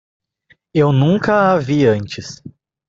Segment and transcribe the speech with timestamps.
[0.73, 2.41] Eu nunca a vi antes.